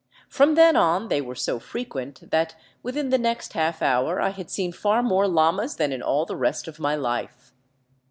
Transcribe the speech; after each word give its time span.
From 0.27 0.55
then 0.55 0.75
on 0.75 1.09
they 1.09 1.21
were 1.21 1.35
so 1.35 1.59
frequent 1.59 2.31
that 2.31 2.55
within 2.81 3.09
the 3.11 3.19
next 3.19 3.53
half 3.53 3.83
l 3.83 3.87
hour 4.07 4.19
I 4.19 4.29
had 4.29 4.49
seen 4.49 4.71
far 4.71 5.03
more 5.03 5.27
llamas 5.27 5.75
than 5.75 5.91
in 5.91 6.01
all 6.01 6.25
the 6.25 6.35
rest 6.35 6.67
of 6.67 6.79
my 6.79 6.95
life. 6.95 7.53